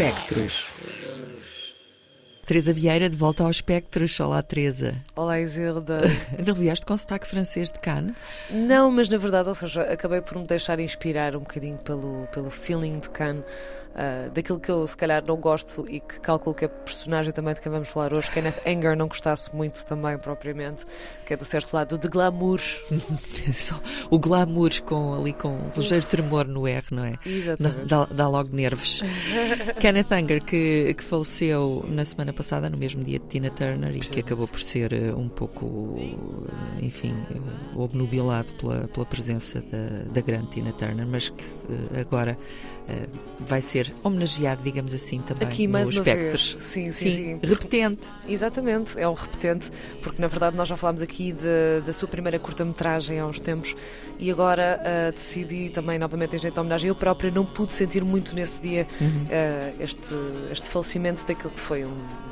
[0.00, 0.68] Espectros.
[2.48, 4.18] Teresa Vieira de volta aos espectros.
[4.20, 4.94] Olá, Teresa.
[5.14, 5.98] Olá, Isilda.
[6.46, 8.14] Não vieste com sotaque francês de Cannes?
[8.50, 12.48] Não, mas na verdade, ou seja, acabei por me deixar inspirar um bocadinho pelo, pelo
[12.48, 13.44] feeling de Cannes.
[13.88, 17.52] Uh, daquilo que eu se calhar não gosto e que calculo que a personagem também
[17.52, 20.84] de quem vamos falar hoje, Kenneth Anger, não gostasse muito também propriamente,
[21.26, 22.60] que é do certo lado de glamour.
[24.08, 27.14] o glamour com, ali com um ligeiro tremor no R, não é?
[27.26, 27.86] Exatamente.
[27.86, 29.02] Dá, dá logo nervos.
[29.80, 33.98] Kenneth Anger, que, que faleceu na semana passada, no mesmo dia de Tina Turner, e
[33.98, 37.12] que acabou por ser eh, um pouco, eh, enfim,
[37.74, 42.38] obnubilado pela, pela presença da, da grande Tina Turner, mas que eh, agora
[43.40, 46.56] vai ser homenageado, digamos assim, também Aqui mais no vez.
[46.58, 47.40] Sim, sim, sim, sim.
[47.42, 48.08] Repetente.
[48.26, 49.70] Exatamente, é um repetente,
[50.02, 53.74] porque na verdade nós já falámos aqui de, da sua primeira curta-metragem há uns tempos
[54.18, 56.88] e agora uh, decidi também novamente em jeito de homenagem.
[56.88, 59.24] Eu própria não pude sentir muito nesse dia Uhum.
[59.24, 60.14] uh, este,
[60.50, 62.27] este falecimento daquilo que foi um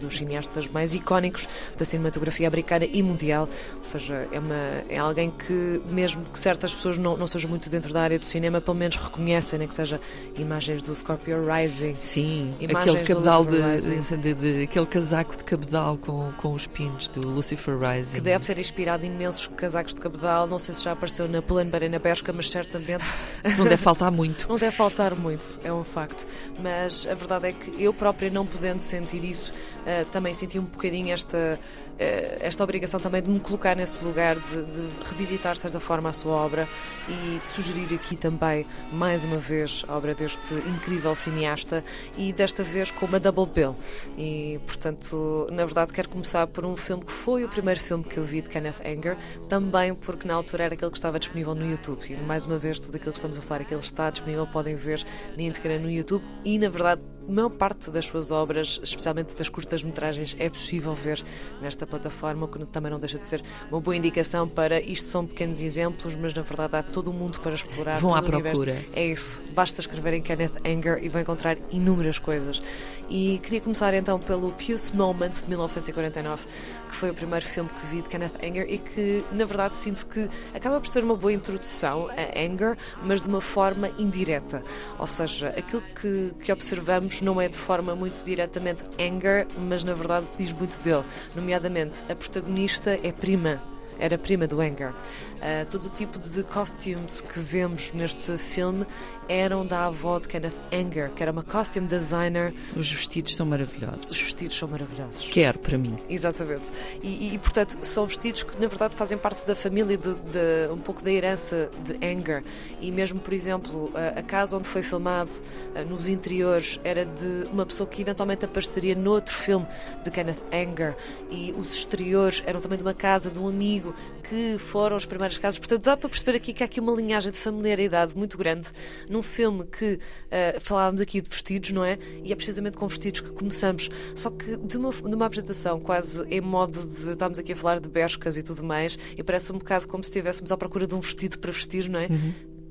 [0.00, 3.48] dos cineastas mais icónicos da cinematografia americana e mundial.
[3.78, 7.68] Ou seja, é, uma, é alguém que, mesmo que certas pessoas não, não sejam muito
[7.68, 10.00] dentro da área do cinema, pelo menos reconhecem, né, que seja
[10.36, 11.94] imagens do Scorpio Rising.
[11.94, 17.08] Sim, Imagens aquele cabedal de, de, de- aquele casaco de cabedal com, com os pinos
[17.08, 18.16] do Lucifer Rising.
[18.16, 20.46] Que deve ser inspirado em imensos casacos de cabedal.
[20.46, 21.38] Não sei se já apareceu na
[21.84, 23.04] e na Bershka, mas certamente
[23.58, 24.48] Não deve faltar muito.
[24.48, 26.26] Não deve faltar muito, é um facto.
[26.62, 29.52] Mas a verdade é que eu própria, não podendo sentir isso,
[29.86, 31.58] eh, também senti um bocadinho esta,
[31.98, 36.08] eh, esta obrigação também de me colocar nesse lugar, de, de revisitar de certa forma
[36.08, 36.68] a sua obra
[37.08, 41.84] e de sugerir aqui também, mais uma vez, a obra deste incrível cineasta
[42.16, 43.76] e desta vez com uma double bill.
[44.16, 48.16] E, portanto, na verdade, quero começar por um filme que foi o primeiro filme que
[48.16, 49.16] eu vi de Kenneth Anger,
[49.48, 52.00] também porque na altura era aquele que estava disponível no YouTube.
[52.08, 54.74] E, mais uma vez, tudo aquilo que estamos a falar aqui, ele está disponível, podem
[54.74, 55.04] ver
[55.36, 60.36] na íntegra no YouTube e, na verdade, maior parte das suas obras, especialmente das curtas-metragens,
[60.38, 61.22] é possível ver
[61.60, 65.26] nesta plataforma, o que também não deixa de ser uma boa indicação para isto são
[65.26, 67.98] pequenos exemplos, mas na verdade há todo o mundo para explorar.
[67.98, 68.84] Vão à procura.
[68.92, 72.62] É isso, basta escreverem Kenneth Anger e vão encontrar inúmeras coisas.
[73.08, 76.46] E queria começar então pelo Puce Moment de 1949,
[76.88, 80.06] que foi o primeiro filme que vi de Kenneth Anger e que, na verdade, sinto
[80.06, 84.62] que acaba por ser uma boa introdução a Anger, mas de uma forma indireta.
[84.96, 89.94] Ou seja, aquilo que, que observamos não é de forma muito diretamente Anger, mas na
[89.94, 91.04] verdade diz muito dele.
[91.34, 93.69] Nomeadamente, a protagonista é prima
[94.00, 94.90] era prima do Anger.
[94.90, 98.86] Uh, todo o tipo de costumes que vemos neste filme
[99.28, 102.52] eram da avó de Kenneth Anger, que era uma costume designer.
[102.76, 104.10] Os vestidos são Os maravilhosos.
[104.20, 105.28] vestidos são maravilhosos.
[105.30, 105.96] Quero para mim.
[106.08, 106.64] Exatamente.
[107.00, 110.78] E, e, portanto, são vestidos que, na verdade, fazem parte da família, de, de- um
[110.78, 112.42] pouco da herança de Anger.
[112.80, 115.30] E mesmo, por exemplo, a, a casa onde foi filmado,
[115.76, 119.66] ah, nos interiores, era de uma pessoa que eventualmente apareceria noutro filme
[120.04, 120.96] de Kenneth Anger.
[121.30, 123.89] E os exteriores eram também de uma casa de um amigo
[124.22, 125.58] que foram as primeiras casas.
[125.58, 128.68] Portanto, dá para perceber aqui que há aqui uma linhagem de familiaridade muito grande
[129.08, 129.98] num filme que
[130.30, 131.98] ah, falávamos aqui de vestidos, não é?
[132.22, 133.90] E é precisamente com vestidos que começamos.
[134.14, 137.10] Só que de uma, de uma apresentação quase em modo de.
[137.10, 140.10] Estamos aqui a falar de bescas e tudo mais, e parece um bocado como se
[140.10, 142.08] estivéssemos à procura de um vestido para vestir, não é?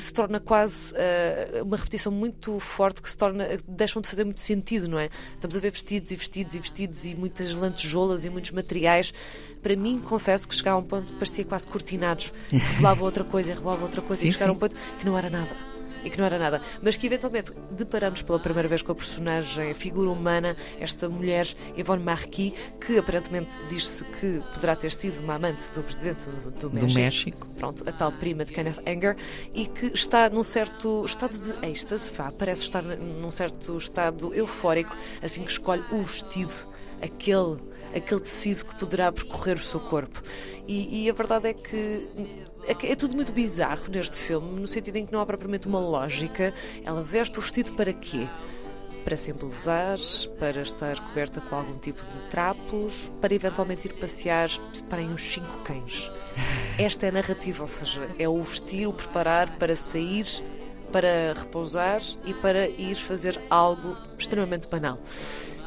[0.00, 3.46] Que se torna quase ah, uma repetição muito forte, que se torna.
[3.68, 5.10] deixam de fazer muito sentido, não é?
[5.34, 9.12] Estamos a ver vestidos e vestidos e vestidos e muitas lantejoulas e muitos materiais.
[9.62, 13.52] Para mim, confesso que chegava a um ponto que parecia quase cortinados, revelava outra coisa
[13.52, 15.69] e revelava outra coisa, Sim, e chegaram a um ponto que não era nada
[16.04, 19.70] e que não era nada, mas que eventualmente deparamos pela primeira vez com a personagem,
[19.70, 21.46] a figura humana, esta mulher
[21.76, 26.24] Yvonne Marquis, que aparentemente diz-se que poderá ter sido uma amante do presidente
[26.58, 27.46] do, Do México.
[27.56, 29.16] pronto, a tal prima de Kenneth Anger,
[29.54, 34.96] e que está num certo estado de êxtase, vá, parece estar num certo estado eufórico,
[35.22, 36.52] assim que escolhe o vestido,
[37.02, 37.58] aquele,
[37.94, 40.22] aquele tecido que poderá percorrer o seu corpo.
[40.66, 42.08] E, e a verdade é que
[42.66, 45.78] é é tudo muito bizarro neste filme, no sentido em que não há propriamente uma
[45.78, 46.52] lógica.
[46.84, 48.28] Ela veste o vestido para quê?
[49.04, 49.98] Para simbolizar,
[50.38, 55.58] para estar coberta com algum tipo de trapos, para eventualmente ir passear, separem uns cinco
[55.64, 56.10] cães.
[56.78, 60.26] Esta é a narrativa, ou seja, é o vestir, o preparar para sair,
[60.92, 64.98] para repousar e para ir fazer algo extremamente banal.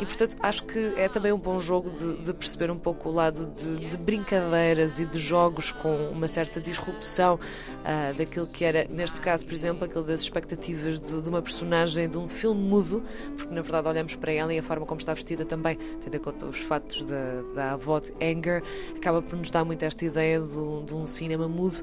[0.00, 3.12] E portanto acho que é também um bom jogo de, de perceber um pouco o
[3.12, 7.38] lado de, de brincadeiras e de jogos com uma certa disrupção
[7.84, 12.08] ah, daquilo que era, neste caso, por exemplo, aquilo das expectativas de, de uma personagem
[12.08, 13.02] de um filme mudo,
[13.36, 16.20] porque na verdade olhamos para ela e a forma como está vestida também, tendo em
[16.20, 18.62] conta os fatos da, da avó de Anger,
[18.96, 21.82] acaba por nos dar muito esta ideia de de um cinema mudo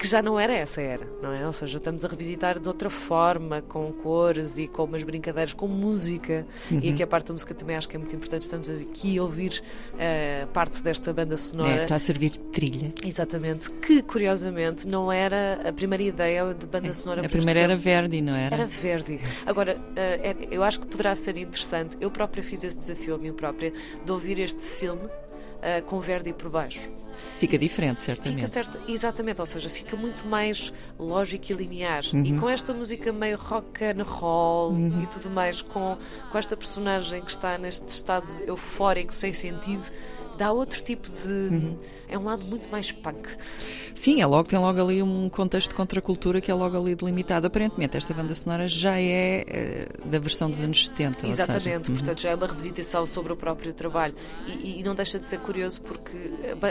[0.00, 1.46] que já não era essa era, não é?
[1.46, 5.68] Ou seja, estamos a revisitar de outra forma, com cores e com umas brincadeiras, com
[5.68, 6.46] música.
[6.70, 6.80] Uhum.
[6.82, 8.40] E aqui a parte da música também acho que é muito importante.
[8.40, 9.62] Estamos aqui a ouvir
[9.92, 11.80] uh, parte desta banda sonora.
[11.80, 12.90] É, está a servir de trilha.
[13.04, 13.70] Exatamente.
[13.72, 17.26] Que curiosamente não era a primeira ideia de banda sonora.
[17.26, 18.54] A primeira era Verdi, não era?
[18.54, 19.20] Era Verdi.
[19.44, 21.98] Agora, uh, eu acho que poderá ser interessante.
[22.00, 23.70] Eu própria fiz esse desafio a mim própria
[24.02, 25.10] de ouvir este filme
[25.60, 26.88] uh, com Verdi por baixo.
[27.38, 28.36] Fica diferente, certamente.
[28.36, 32.02] Fica certo, exatamente, ou seja, fica muito mais lógico e linear.
[32.12, 32.24] Uhum.
[32.24, 35.02] E com esta música meio rock and roll uhum.
[35.02, 35.96] e tudo mais, com,
[36.30, 39.84] com esta personagem que está neste estado eufórico, sem sentido,
[40.40, 41.28] dá outro tipo de.
[41.28, 41.76] Uhum.
[42.08, 43.28] É um lado muito mais punk.
[43.94, 47.46] Sim, é logo, tem logo ali um contexto de contracultura que é logo ali delimitado.
[47.46, 49.44] Aparentemente, esta banda sonora já é
[50.02, 51.26] uh, da versão dos anos 70.
[51.26, 52.22] Exatamente, seja, portanto uhum.
[52.22, 54.14] já é uma revisitação sobre o próprio trabalho.
[54.46, 56.16] E, e, não deixa de ser curioso porque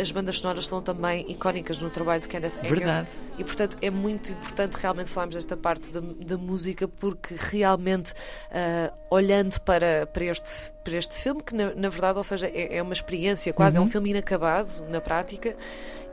[0.00, 2.70] as bandas sonoras são também icónicas no trabalho de Kenneth Anger.
[2.70, 3.08] Verdade.
[3.38, 8.92] E portanto é muito importante realmente falarmos desta parte da, da música porque realmente uh,
[9.10, 10.50] olhando para, para, este,
[10.82, 13.84] para este filme, que na, na verdade, ou seja, é, é uma experiência quase, uhum.
[13.84, 15.56] é um filme inacabado na prática.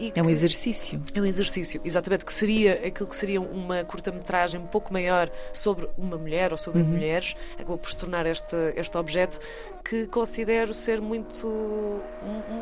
[0.00, 1.02] E é um exercício.
[1.14, 5.90] É um exercício, exatamente, que seria aquilo que seria uma curta-metragem um pouco maior sobre
[5.98, 6.88] uma mulher ou sobre uhum.
[6.88, 9.38] mulheres, acabou por se tornar este, este objeto
[9.84, 12.00] que considero ser muito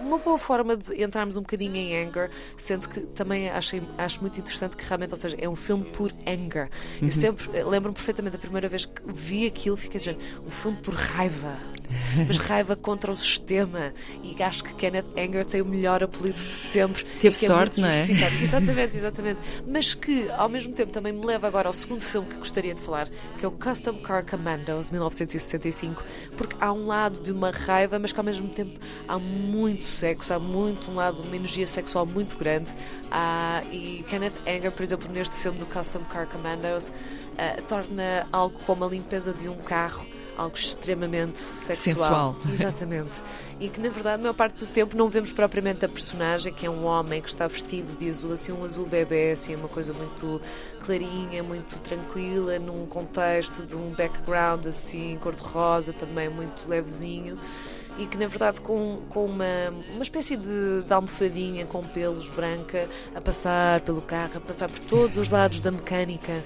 [0.03, 4.41] uma boa forma de entrarmos um bocadinho em anger, sendo que também acho, acho muito
[4.41, 6.69] interessante que realmente, ou seja, é um filme por anger.
[7.01, 7.07] Uhum.
[7.07, 10.95] Eu sempre lembro-me perfeitamente da primeira vez que vi aquilo, fiquei dizendo, um filme por
[10.95, 11.57] raiva
[12.27, 13.93] mas raiva contra o sistema.
[14.23, 17.05] E acho que Kenneth Anger tem o melhor apelido de sempre.
[17.05, 17.99] Teve é sorte, é não é?
[18.43, 19.41] Exatamente, exatamente.
[19.67, 22.81] Mas que, ao mesmo tempo, também me leva agora ao segundo filme que gostaria de
[22.81, 23.09] falar,
[23.39, 26.05] que é o Custom Car Commandos, de 1965,
[26.37, 30.33] porque há um lado de uma raiva, mas que ao mesmo tempo há muito sexo,
[30.33, 32.75] há muito um lado, uma energia sexual muito grande.
[33.11, 36.93] Ah, e Kenneth Anger, por exemplo, neste filme do Custom Car Commandos,
[37.37, 40.07] ah, torna algo como a limpeza de um carro
[40.39, 42.37] algo extremamente sexual.
[42.37, 42.37] Sensual.
[42.51, 43.23] Exatamente.
[43.61, 46.65] E que, na verdade, a maior parte do tempo não vemos propriamente a personagem, que
[46.65, 49.93] é um homem que está vestido de azul, assim, um azul bebê, assim, uma coisa
[49.93, 50.41] muito
[50.85, 57.39] clarinha, muito tranquila, num contexto de um background, assim, cor-de-rosa, também muito levezinho
[57.99, 62.89] e que na verdade com, com uma, uma espécie de, de, almofadinha com pelos branca
[63.13, 66.45] a passar pelo carro, a passar por todos os lados da mecânica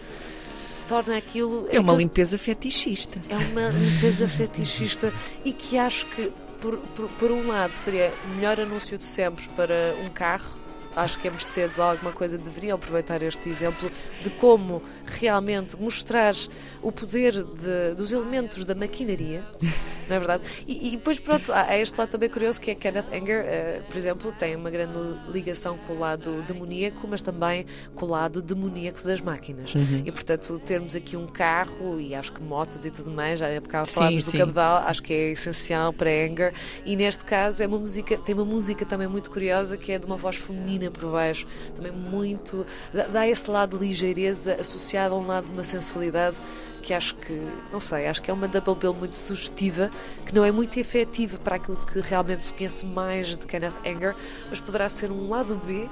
[0.92, 1.66] torna aquilo.
[1.70, 3.18] É uma limpeza fetichista.
[3.30, 5.10] É uma limpeza fetichista
[5.42, 6.30] e que acho que,
[6.60, 10.60] por, por, por um lado, seria o melhor anúncio de sempre para um carro
[10.94, 13.90] acho que a Mercedes ou alguma coisa deveriam aproveitar este exemplo
[14.22, 16.34] de como realmente mostrar
[16.82, 19.42] o poder de, dos elementos da maquinaria,
[20.08, 20.42] não é verdade?
[20.66, 23.96] E, e depois, pronto, há este lado também curioso que é Kenneth Anger, uh, por
[23.96, 29.02] exemplo, tem uma grande ligação com o lado demoníaco, mas também com o lado demoníaco
[29.02, 29.74] das máquinas.
[29.74, 30.02] Uhum.
[30.04, 33.60] E, portanto, termos aqui um carro e acho que motos e tudo mais, já há
[33.60, 36.52] bocado falámos do cabedal, acho que é essencial para Anger.
[36.84, 40.06] E neste caso é uma música, tem uma música também muito curiosa que é de
[40.06, 42.66] uma voz feminina por baixo, também muito.
[43.12, 46.36] dá esse lado de ligeireza associado a um lado de uma sensualidade
[46.82, 47.40] que acho que,
[47.72, 49.90] não sei, acho que é uma double bill muito sugestiva,
[50.24, 54.14] que não é muito efetiva para aquilo que realmente se conhece mais de Kenneth Anger,
[54.48, 55.88] mas poderá ser um lado B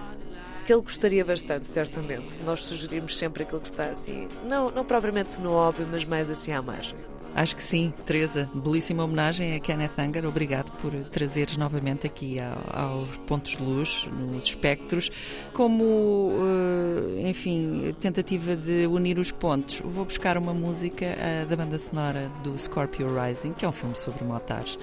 [0.65, 2.39] que ele gostaria bastante, certamente.
[2.45, 6.53] Nós sugerimos sempre aquilo que está assim, não, não propriamente no óbvio, mas mais assim
[6.53, 6.97] à margem.
[7.35, 8.51] Acho que sim, Teresa.
[8.55, 10.27] Belíssima homenagem a Kenneth Anger.
[10.27, 12.39] Obrigado por trazeres novamente aqui
[12.73, 15.11] aos pontos de luz, nos espectros,
[15.53, 16.33] como,
[17.19, 19.81] eh, enfim, tentativa de unir os pontos.
[19.85, 21.07] Vou buscar uma música
[21.49, 24.79] da banda sonora do Scorpio Rising, que é um filme sobre motares,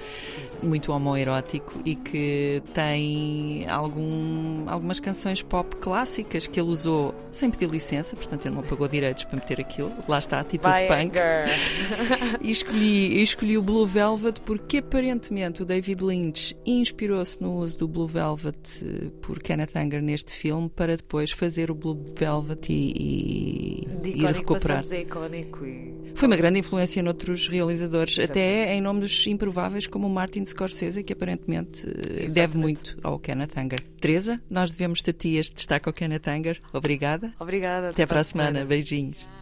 [0.62, 7.68] muito homoerótico e que tem algum, algumas canções pop clássicas que ele usou sem pedir
[7.68, 9.92] licença, portanto ele não pagou direitos para meter aquilo.
[10.08, 11.18] Lá está a atitude By punk.
[12.40, 17.88] e escolhi, escolhi o Blue Velvet porque aparentemente o David Lynch inspirou-se no uso do
[17.88, 23.86] Blue Velvet eh, por Kenneth Anger neste filme para depois fazer o Blue Velvet e,
[24.04, 24.82] e, e recuperar.
[24.84, 26.12] E...
[26.14, 28.62] Foi uma grande influência noutros realizadores, Exatamente.
[28.62, 32.34] até em nomes improváveis como o Martin Scorsese, que aparentemente eh, Exatamente.
[32.34, 33.80] deve muito ao Kenneth Anger.
[34.00, 36.60] Teresa, nós devemos ter ti este destaque ao Kenneth Anger.
[36.72, 37.32] Obrigada.
[37.38, 37.88] Obrigada.
[37.88, 38.48] Até, até para a semana.
[38.48, 38.66] semana.
[38.66, 39.37] Beijinhos.